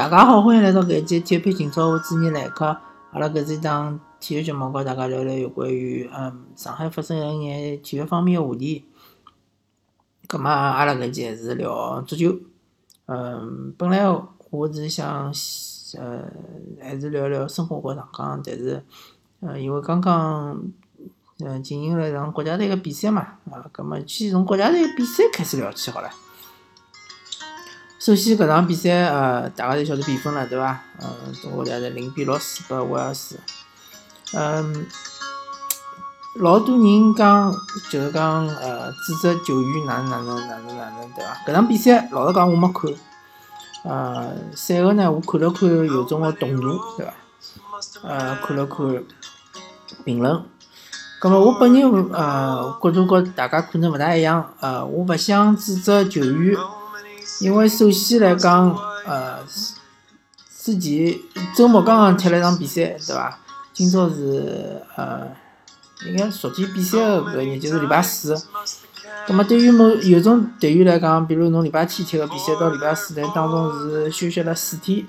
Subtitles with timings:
[0.00, 2.64] 大家好，欢迎来到搿一期体育篇情操，我主持人来客。
[3.12, 8.86] 阿拉搿是一档体育节目，和大家聊聊有关于嗯上海发生的一眼体育方面的话题。
[10.26, 12.34] 葛末阿拉搿期还是聊足球。
[13.08, 14.08] 嗯，本来
[14.48, 15.30] 我是想
[15.98, 16.24] 呃
[16.80, 18.82] 还是聊聊申花和上港，但是
[19.40, 20.62] 呃因为刚刚
[21.40, 26.08] 嗯进行了一场国家队个比赛嘛，啊，葛末先从国家队比赛开始聊起好了。
[28.00, 30.80] 首先，搿场比赛，呃，大家侪晓得比分了，对伐？
[31.02, 33.38] 嗯，中国队是零比六输拨威尔士。
[34.32, 34.86] 嗯，
[36.36, 37.54] 老多人讲，
[37.90, 41.36] 就是讲，呃，指责球员哪能哪能哪能哪能，对伐？
[41.46, 42.90] 搿场比赛，老实讲，我没看。
[43.84, 47.12] 呃，赛后呢，我看了看有种个动图，对伐？
[48.02, 49.04] 呃，看了看
[50.06, 50.42] 评论。
[51.20, 54.54] 葛末我本人，呃，角度和大家可能勿大一样。
[54.60, 56.56] 呃，我勿想指责球员。
[57.40, 58.70] 因为首先来讲，
[59.06, 59.38] 呃，
[60.58, 61.18] 之前
[61.56, 63.38] 周末刚刚踢了一场比赛，对伐？
[63.72, 65.26] 今朝是呃，
[66.06, 68.36] 应该昨天比赛个搿日就是礼拜四。
[69.26, 75.06] 葛末对于某有种队员来讲，比如侬礼拜天踢个比赛到礼拜四，当中是休息了四天，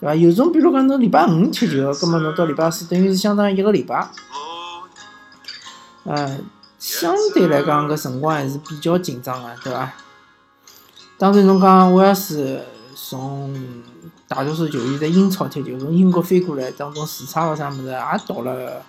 [0.00, 0.14] 对伐？
[0.14, 4.08] 有种比如讲侬礼拜五踢球，葛末侬到礼拜四，等于是相当于一个礼拜。
[6.04, 6.38] 呃，
[6.78, 9.92] 相对来讲搿辰光还是比较紧张个，对伐？
[11.16, 12.60] 当然，侬讲威尔士
[12.96, 13.54] 从
[14.26, 17.94] 大多数球员在英超踢球，从英国飞过来，当中时差咾啥物事，也
[18.26, 18.82] 到了，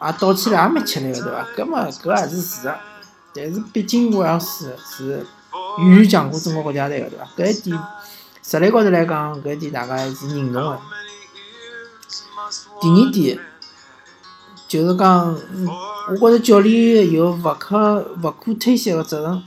[0.00, 1.46] 也到起来也蛮吃力个，对伐？
[1.56, 2.74] 搿么搿也是事实。
[3.34, 5.26] 但是毕竟威尔士是
[5.80, 7.26] 远远强过中国国家队个，对伐？
[7.36, 7.80] 搿一点
[8.42, 10.78] 实力高头来讲，搿一点大家还是认同个。
[12.80, 13.38] 第二点
[14.68, 15.36] 就是讲，
[16.20, 19.42] 我觉着教练有勿可勿可推卸个责任。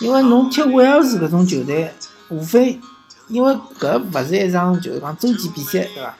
[0.00, 1.94] 因为侬踢威尔士搿种球队，
[2.28, 2.80] 无非
[3.28, 6.14] 因为搿勿是一场就是讲洲际比赛，对伐？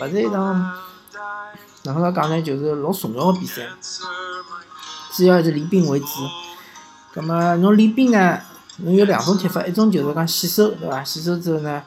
[0.00, 0.54] 勿是一场
[1.82, 2.40] 哪能介讲呢？
[2.42, 3.62] 就是老重要个比赛，
[5.12, 6.06] 主要还是练兵为主。
[7.12, 8.38] 葛末侬练兵呢，
[8.78, 11.02] 侬有两种踢法，一种就是讲洗手，对伐？
[11.02, 11.82] 洗手之后呢，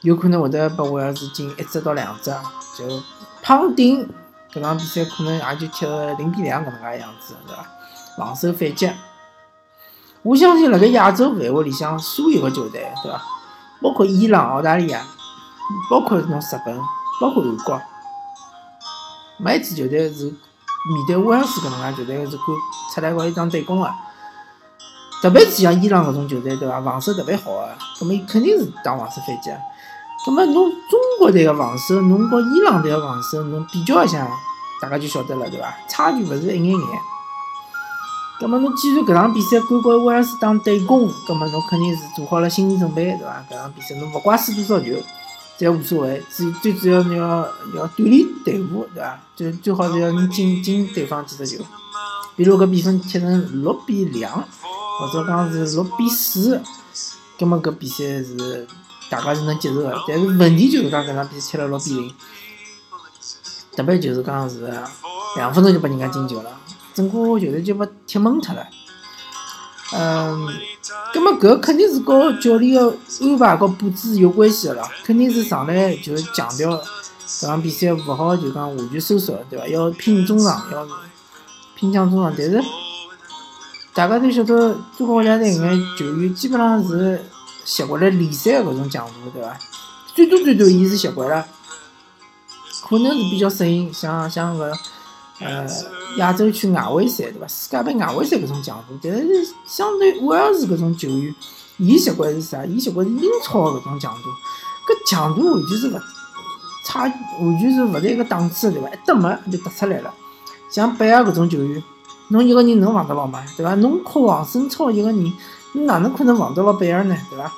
[0.00, 2.30] 有可能会得拨威尔士进一只到两只，
[2.76, 3.02] 就
[3.42, 4.08] 胖顶
[4.52, 7.66] 搿场比赛可能也就踢个零比两搿能介样子，对伐？
[8.16, 8.90] 防守反击。
[10.24, 13.20] 我相信辣盖亚洲范围里向，所有个球队，对伐？
[13.82, 15.02] 包括伊朗、澳大利亚，
[15.90, 16.78] 包括侬日本，
[17.20, 17.82] 包括韩国，
[19.36, 22.46] 每一支球队是面对威尔士搿能介球队是敢
[22.94, 23.90] 出来搞一场对攻个。
[25.20, 26.80] 特别是像伊朗搿种球队，对伐？
[26.80, 27.68] 防守特别好个，
[28.00, 29.50] 葛末伊肯定是打防守反击。
[30.24, 34.26] 葛末侬中国队个防守，侬和伊朗队个防守，侬比较一下，
[34.80, 35.74] 大家就晓得了，对伐？
[35.86, 37.00] 差距勿是一眼眼。
[38.44, 43.42] 葛末侬既然搿场比赛敢跟威尔士打对攻，葛末侬肯定是做好了心理准备，对伐？
[43.50, 44.92] 搿场比赛侬勿怪输多少球，
[45.58, 46.22] 侪无所谓。
[46.30, 49.18] 最最主要侬要要锻炼队伍，对伐？
[49.34, 51.64] 最最好是要能进进对方几只球。
[52.36, 54.30] 比如搿比分踢成六比两，
[55.00, 56.60] 或者讲是六比四，
[57.38, 58.68] 葛末搿比赛是
[59.08, 59.94] 大家是能接受个。
[60.06, 62.14] 但是问题就是讲搿场比赛踢了六比零，
[63.74, 64.70] 特别就是讲是
[65.36, 66.50] 两分钟就拨人家进球了。
[66.94, 68.64] 整个球队就被踢懵脱了，
[69.92, 70.48] 嗯，
[71.12, 76.70] 葛末搿肯定是和教练个安排和布置有关系个啦，肯定是上来就强调
[77.26, 79.66] 搿场比赛勿好就讲完全收缩，对伐？
[79.66, 80.86] 要拼中场，要
[81.74, 82.32] 拼抢中场。
[82.38, 82.62] 但是
[83.92, 87.20] 大家都晓得，中国国家队搿眼球员基本上是
[87.64, 89.58] 习惯了联赛个搿种强度，对伐？
[90.14, 91.44] 最多最多，伊是习惯了，
[92.88, 94.72] 可能是比较适应，像像搿。
[95.44, 95.66] 呃，
[96.16, 97.46] 亚洲区外围赛对伐？
[97.46, 101.34] 世界杯外围赛搿种强度，但是相对威尔士搿种球员，
[101.76, 102.64] 伊习惯是啥？
[102.64, 104.28] 伊习惯是英超搿种强度，
[104.88, 106.00] 搿强度完全是勿
[106.86, 108.88] 差，完全是勿在一个档次对伐？
[108.88, 110.12] 一搭没就突出来了。
[110.70, 111.82] 像贝尔搿种球员，
[112.28, 113.44] 侬一个人能防得牢吗？
[113.56, 113.74] 对伐？
[113.74, 115.32] 侬靠王申超一个人，
[115.74, 117.16] 侬哪能可能防得牢贝尔呢？
[117.30, 117.52] 对伐？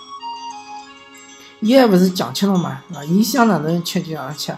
[1.60, 2.82] 伊还勿是强吃侬嘛？
[2.94, 4.54] 啊，伊想哪能吃就哪能吃。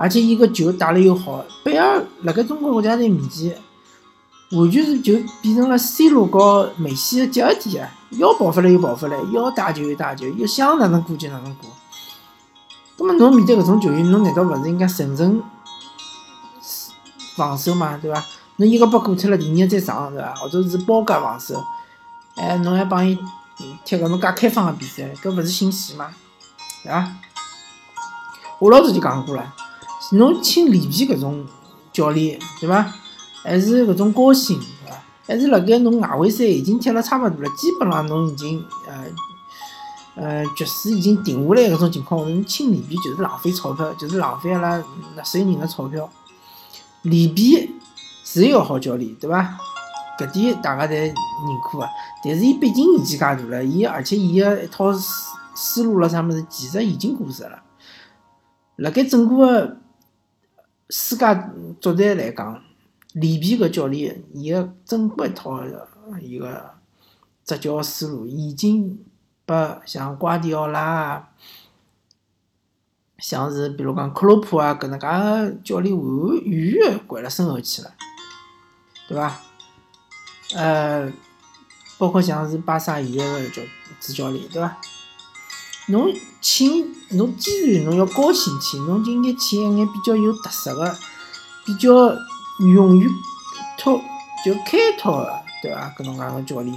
[0.00, 3.60] 而且伊个球打了又好，贝尔辣盖中国国家队面前，
[4.52, 7.90] 完全是就变成了 C 罗和梅西的结合体啊！
[8.10, 11.68] 要爆发力就爆发力，要打球又打球，要想哪能过就哪能过。
[12.98, 15.42] 那么侬面对搿种球员，侬难道勿是应该层层
[17.34, 17.98] 防守嘛？
[17.98, 18.24] 对伐？
[18.56, 20.32] 侬一个把过出了，第二再上，对伐？
[20.36, 21.60] 或者是包夹防守，
[22.36, 23.18] 哎，侬还帮伊
[23.84, 26.10] 踢搿种介开放个比赛，搿勿是心死吗？
[26.84, 27.12] 对伐？
[28.60, 29.54] 我老早就讲过了。
[30.12, 31.44] 侬请里皮搿种
[31.92, 32.94] 教练，对伐？
[33.42, 34.96] 还是搿种高薪，对伐？
[35.26, 39.04] 还是辣盖侬外围赛已经踢了差勿多了，基本上侬已经呃
[40.14, 44.82] 呃局势已经定下来搿种情况下，侬请里皮就是浪费钞票，就是浪费阿拉
[45.14, 46.08] 纳税人的钞票。
[47.02, 47.74] 里皮
[48.24, 49.58] 是一个好教练，对伐？
[50.18, 51.14] 搿点大家侪认
[51.70, 51.88] 可个。
[52.24, 57.62] 但是伊毕竟年纪介大了，伊而且伊个一套思思路了啥物事，其实已经过时了。
[58.76, 59.76] 辣盖整个
[60.90, 61.26] 世界
[61.80, 62.62] 足坛来讲，
[63.12, 65.62] 里皮搿教练伊个整个一套
[66.20, 66.74] 伊个
[67.44, 68.98] 执教思路已经
[69.44, 71.28] 拨像瓜迪奥拉，
[73.18, 77.92] 像是比如讲克洛普啊搿能介个教练完完远远掼辣身后去了，
[79.08, 79.40] 对伐？
[80.54, 81.12] 呃，
[81.98, 83.62] 包括像是巴萨现在个教
[84.00, 84.78] 主教练，对伐？
[85.88, 90.94] 侬请侬既然侬要高兴请，侬就应该请一眼比较有特色个、
[91.64, 91.90] 比较
[92.74, 93.08] 勇于
[93.78, 94.00] 拓
[94.44, 95.32] 就开拓个，
[95.62, 95.94] 对伐？
[95.98, 96.76] 搿种介个教练，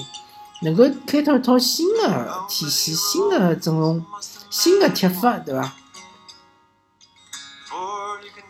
[0.61, 4.03] 能够开拓一套新个体系、新个阵容、
[4.49, 5.73] 新个踢法，对伐？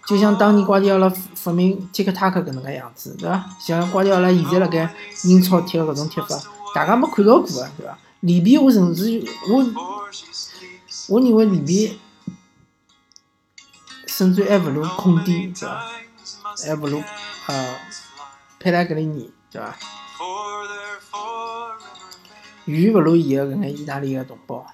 [0.07, 3.45] 就像当年瓜迪奥拉发明 Tik-Tak 搿能介样子，对伐？
[3.59, 4.93] 像瓜迪奥拉现在辣盖
[5.23, 6.39] 英超踢个搿种踢法，
[6.75, 7.97] 大家没看到过个，对伐？
[8.19, 9.65] 里边我甚至我
[11.11, 11.93] 我认为里边
[14.07, 15.91] 甚至还勿如空地，对伐？
[16.65, 17.03] 还勿如
[17.47, 17.75] 呃
[18.57, 19.77] 佩莱格里尼，对伐？
[22.63, 24.65] 远远勿如伊个搿眼意大利个同胞，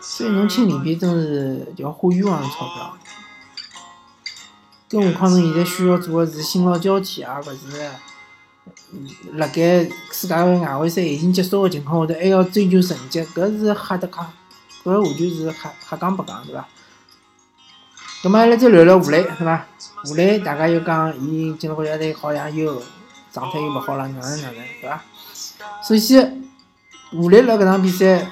[0.00, 2.96] 所以侬请里边真是要花冤枉钞票。
[4.88, 7.90] 更何况侬现在需要做个是新老交替，而勿是
[9.32, 9.82] 辣盖
[10.12, 14.32] 世界杯外围赛已经结束个情况下头还要追求成绩，搿是瞎得讲，
[14.84, 16.68] 搿完全是瞎瞎讲白讲，对伐？
[18.22, 19.66] 葛末阿拉再聊聊武磊，是伐？
[20.10, 22.82] 武磊大家又讲伊进了国家队好像又
[23.32, 25.02] 状态又勿好了，哪能哪能，对伐？
[25.82, 26.44] 首先，
[27.12, 28.30] 武磊辣搿场比赛，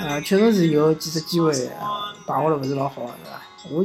[0.00, 1.50] 呃，确实是有几次机会
[1.80, 1.86] 呃
[2.26, 3.40] 把握了勿是老好，对伐？
[3.70, 3.84] 我。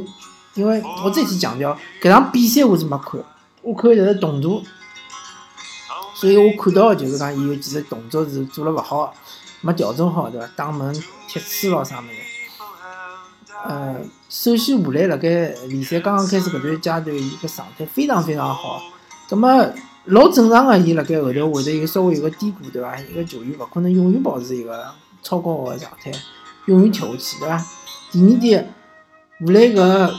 [0.54, 3.18] 因为我再去强调，搿场比赛我是没看，
[3.62, 4.62] 我看的是动作，
[6.14, 9.14] 所以我看到就是讲伊有几个动作是做了勿好，
[9.62, 10.46] 没调整好，对伐？
[10.54, 10.94] 打门、
[11.26, 12.08] 踢刺咯啥物事。
[13.64, 13.96] 呃，
[14.28, 15.28] 首先武磊辣盖
[15.68, 18.82] 联赛刚刚开始搿段阶段，伊个状态非常非常好，
[19.30, 19.72] 葛末
[20.04, 22.98] 老正常个，伊辣盖后头会得有稍微有个低谷，对伐？
[22.98, 24.92] 一个球员勿可能永远保持一个
[25.22, 26.12] 超高个状态，
[26.66, 27.64] 永远踢下去，对伐？
[28.10, 28.74] 第二点，
[29.40, 30.12] 武磊搿。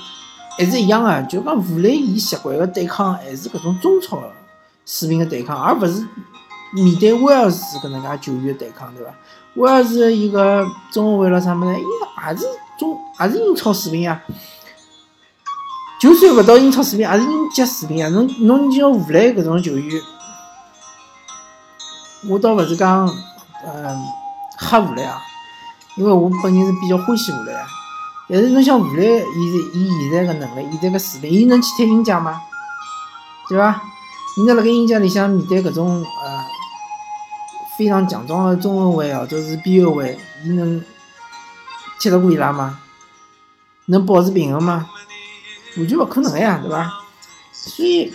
[0.56, 4.22] 还是一样个，就讲武磊伊习惯个对抗还是搿种中超
[4.86, 6.08] 水平个对抗，而勿是
[6.76, 9.14] 面对威尔士搿能介球员对抗，对伐？
[9.56, 11.84] 威尔士一个中后卫了啥物事，伊
[12.28, 12.46] 也是
[12.80, 14.20] 中也是英超水平呀。
[16.02, 18.10] 就算勿到英超水平，也是英甲水平呀。
[18.10, 20.02] 侬侬像武磊搿种球员，
[22.30, 23.08] 我倒勿是讲
[23.66, 24.06] 嗯
[24.58, 25.22] 黑武磊啊，
[25.96, 27.66] 因为我本人是比较欢喜武磊啊。
[28.30, 32.42] 但是侬像武磊，伊是伊现在个能力，现在个水平，伊能去踢英甲吗？
[33.48, 33.82] 对伐？
[34.36, 36.44] 伊能辣盖英甲里向面对搿种呃
[37.78, 40.84] 非常强壮的中后卫或者是边后卫，伊能
[42.00, 42.80] 踢得过伊拉吗？
[43.88, 44.90] 能保持平衡吗？
[45.78, 47.02] 完全勿可能个呀，对伐？
[47.52, 48.14] 所以，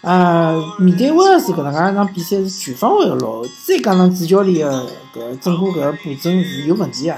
[0.00, 7.16] 呃，面对威尔士搿能介一场比赛是全方位个落后，再加上主教练个搿个整个搿个布阵是有问题个。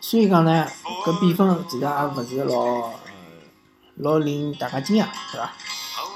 [0.00, 0.66] 所以讲呢，
[1.04, 2.90] 搿比分其实也勿是老
[3.96, 5.52] 老令大家惊讶，对伐？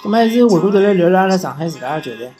[0.02, 2.32] 葛末还是回过头来聊聊阿拉上海自家个球队。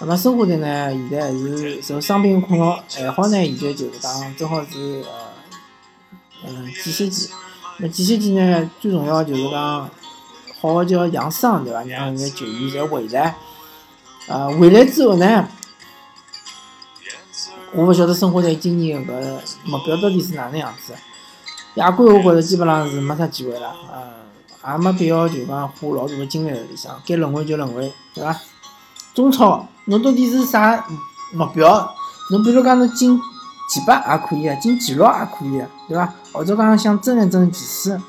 [0.00, 5.02] 葛末申花队呢，现在还是受伤病困扰，还好呢，现在就是讲正好是
[6.44, 7.30] 呃嗯间歇期。
[7.78, 9.90] 那间歇期呢，最重要就是讲
[10.60, 11.82] 好好叫养伤，对伐？
[11.82, 13.36] 让搿眼球员侪回来。
[14.28, 15.48] 呃，回来之后呢？
[17.72, 20.94] 我勿晓得申花队今年搿目标到底是哪能样子。
[21.74, 28.40] 亚冠我觉着基本上是没啥机会了，呃，也没必要就讲花老大个精力辣里向，该轮回就轮回，对伐？
[29.18, 30.86] 中超，侬到底是啥
[31.32, 31.92] 目标？
[32.30, 33.20] 侬比如讲侬进
[33.68, 36.14] 前八也可以啊，进前六也可以啊，对伐？
[36.32, 38.00] 或者讲想争一争前四，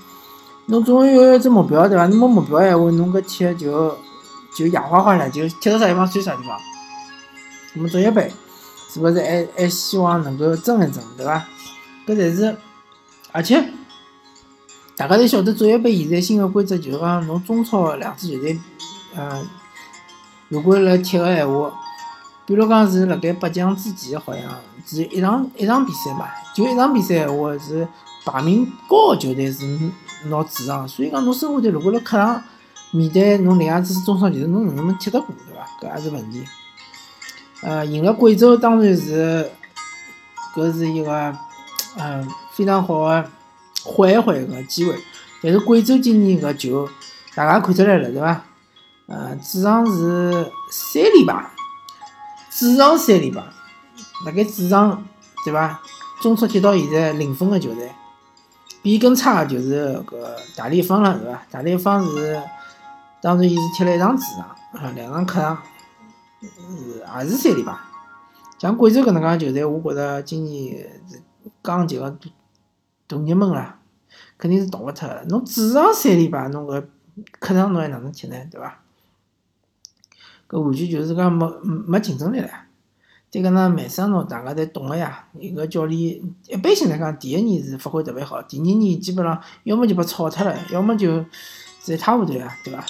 [0.67, 2.05] 侬总要有一只目标，对伐？
[2.05, 3.97] 侬没目标闲话，侬搿踢就
[4.55, 6.55] 就野花花了，就踢到啥地方算啥地方。
[7.73, 8.31] 我们职业杯。
[8.91, 11.43] 是勿是还还希望能够争一争，对伐？
[12.05, 12.55] 搿才是，
[13.31, 13.63] 而且
[14.95, 18.59] 大家侪晓得，足协杯现在新个规则就是讲，侬中超两支球队，
[19.15, 19.43] 呃，
[20.49, 21.71] 如果辣踢个闲话，
[22.45, 24.43] 比如讲是辣盖八强之前，好像
[24.85, 27.87] 是一场一场比赛嘛，就一场比赛闲话是
[28.25, 29.63] 排名高个球队是
[30.25, 32.43] 拿主场，所以讲侬申花队如果辣客场
[32.91, 35.65] 面对侬另外一支中超球队，侬能不能踢得过，对伐？
[35.79, 36.43] 搿也是问题。
[37.61, 39.51] 呃，赢了贵州当然是
[40.55, 41.35] 搿是一个
[41.97, 43.29] 嗯非常好个
[43.83, 44.95] 缓一缓个机会。
[45.43, 46.89] 但是贵州今年搿球
[47.35, 48.43] 大家看出来了对伐？
[49.09, 51.49] 呃，主场是三连败，
[52.51, 53.41] 主场三连败，
[54.23, 55.03] 辣盖主场
[55.43, 55.81] 对伐？
[56.21, 57.91] 中超踢到现在零分个球队，
[58.83, 60.15] 比更差个就是搿
[60.55, 61.41] 大连方了，对伐？
[61.49, 62.39] 大连方是
[63.19, 64.41] 当然伊是踢了一场主场，
[64.73, 65.57] 啊，两场客场，
[66.41, 67.75] 是也是三连败。
[68.59, 71.01] 像贵州搿能介球队，我觉着今年
[71.63, 72.11] 刚级个
[73.07, 73.77] 大热门了，
[74.37, 75.25] 肯定是逃勿脱个。
[75.29, 76.85] 侬主场三连败，侬搿
[77.39, 78.35] 客场侬还哪能踢呢？
[78.51, 78.77] 对伐？
[80.49, 82.49] 搿完全就是讲没没竞争力了。
[83.31, 85.25] 再搿呢，慢生侬大家侪懂个呀。
[85.39, 91.23] 伊个教练一般性来讲，第一年是发挥特别好，第二年基本上要么就被炒脱了，要么就
[91.85, 92.83] 一塌糊涂呀，对伐？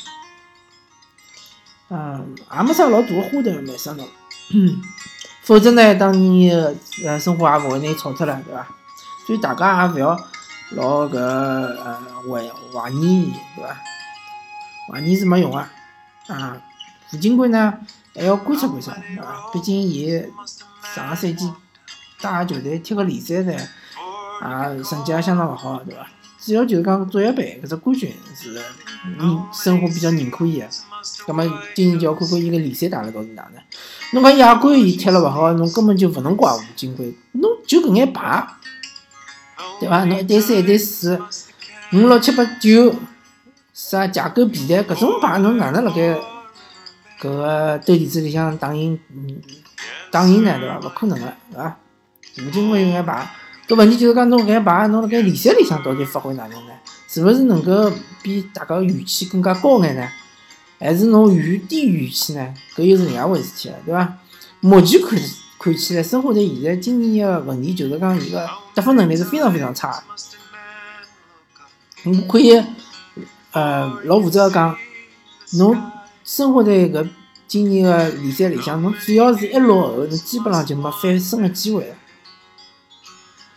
[1.90, 4.08] 嗯，也没啥老大个花头，慢生侬。
[5.42, 6.56] 否则呢，当年
[7.04, 8.66] 呃申花也勿会拿伊炒脱了，对伐？
[9.28, 10.18] 所以大家也勿要
[10.72, 13.78] 老搿呃怀怀疑伊，对伐？
[14.88, 16.62] 怀疑是没用个啊。
[17.10, 17.74] 胡金贵呢，
[18.16, 19.50] 还要观察观察，对伐？
[19.52, 20.24] 毕竟伊
[20.94, 21.52] 上个赛季
[22.22, 23.54] 带球队踢个联赛呢，
[24.76, 26.08] 也成绩也相当勿好，对伐？
[26.40, 28.62] 主要就是讲足协杯搿只冠军是
[29.20, 30.68] 嗯申花比较认可伊个，
[31.28, 31.44] 葛末
[31.76, 33.62] 今年就要看看伊个联赛打了到底哪能。
[34.14, 38.48] 侬讲亚冠伊踢了勿好，侬根本就勿能怪胡金贵，侬就搿眼牌，
[39.80, 40.06] 对伐？
[40.06, 41.22] 侬一对三一对四，
[41.92, 42.96] 五六七八九，
[43.74, 46.18] 啥架构皮带搿种牌，侬哪能辣盖？
[47.20, 48.98] 搿个斗地主里向打赢，
[50.10, 50.80] 打赢呢，对伐？
[50.80, 51.78] 勿可能个，对伐？
[52.38, 53.30] 吴金贵有眼牌，
[53.68, 56.74] 搿问题就是讲侬搿眼牌，侬辣盖联赛里向到底发挥哪能呢？
[57.10, 60.08] 是勿是能够比大家预期更加高眼呢？
[60.80, 62.54] 还是侬预低于预期呢？
[62.76, 64.14] 搿又是另外回事体了，对伐？
[64.62, 65.20] 目前看
[65.60, 70.02] 看起来，申花队现在今年个问题就是讲伊个得分能力是非常非常差。
[72.04, 72.64] 侬可以，
[73.52, 74.74] 呃，老负责讲，
[75.58, 75.76] 侬。
[76.30, 77.10] 生活队搿
[77.48, 81.96] 今年个联赛里向，侬只要是一落后，侬基本上就没翻身个机会了。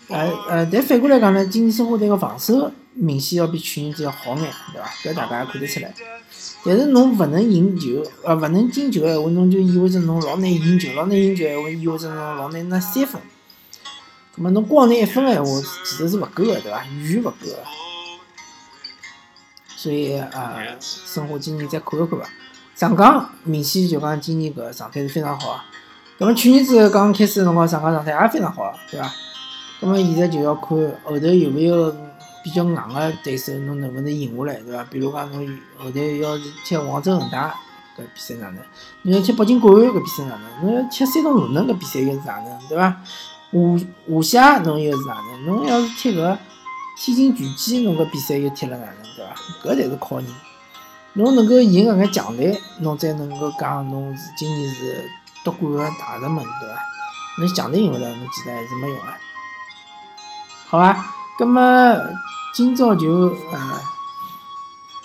[0.09, 4.89] 呃呃，但反过来讲呢，今年申花队个防守明显要比去年子要好眼，对伐？
[5.03, 5.95] 搿大家也看得出来。
[6.65, 13.21] 但是侬勿能赢球，呃，勿能进球个闲话，侬就意味着侬老难赢球，老难赢球闲话，意味着侬老难拿三分。
[14.35, 16.83] 葛末侬光拿一分个闲话，其实是勿够个，对伐？
[16.87, 17.59] 远远勿够个。
[19.77, 22.27] 所以啊，申花今年再看一看伐。
[22.75, 25.65] 上港明显就讲今年搿状态是非常好啊，
[26.19, 29.13] 咁么去年子刚开始辰光，上港状态也非常好，对伐？
[29.81, 30.71] 咁么现在就要看
[31.05, 31.95] 后头有没有
[32.43, 34.85] 比较硬个对手，侬能不能赢下来，对伐？
[34.91, 37.55] 比如讲侬后头要是踢广州恒大
[37.97, 38.57] 搿比赛哪能？
[39.03, 40.67] 侬要踢北京国安搿比赛哪能？
[40.67, 42.59] 侬要踢山东鲁能搿比赛又是哪能？
[42.69, 42.97] 对伐？
[44.09, 45.45] 华夏侬又是哪能？
[45.45, 46.39] 侬要是踢搿
[46.99, 48.97] 天津权健侬搿比赛又踢了哪能？
[49.15, 49.35] 对伐？
[49.63, 50.29] 搿才是考验。
[51.15, 55.11] 侬能够赢搿眼强队，侬才能够讲侬是今年是
[55.45, 56.83] 夺冠个大热门，对伐？
[57.39, 59.05] 侬强队赢勿了，侬其实还是没用个。
[60.69, 61.95] 好啊，葛么
[62.55, 63.81] 今朝就呃，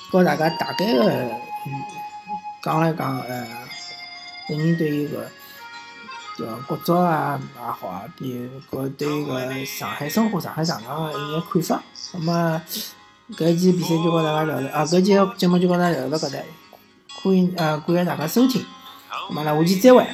[0.10, 1.30] 告大家大概个
[2.64, 3.46] 讲来讲呃，
[4.48, 5.30] 个人对于个
[6.68, 11.84] 国足啊也好啊，比搿对个上海申花、上海上港个一眼看法，
[12.14, 12.62] 葛么。
[13.36, 16.40] 搿一期比赛就跟大家聊了啊，搿期节目就跟大家聊到搿搭，
[17.22, 18.64] 欢迎呃感谢大家收听，
[19.10, 20.06] 好阿拉下期再会。